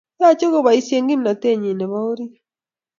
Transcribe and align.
Yochei 0.21 0.51
koboisie 0.53 0.99
kimnatenyin 1.07 1.77
nebo 1.79 1.97
orit 2.09 2.33